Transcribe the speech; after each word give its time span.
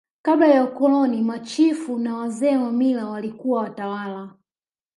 kabla 0.21 0.47
ya 0.47 0.63
ukoloni 0.63 1.21
machifu 1.21 1.99
na 1.99 2.15
wazee 2.15 2.57
wa 2.57 2.71
mila 2.71 3.09
walikuwa 3.09 3.61
watawala 3.61 4.35